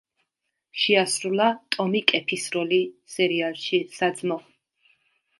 [0.83, 2.79] შეასრულა ტომი კეფის როლი
[3.17, 4.39] სერიალში „საძმო“.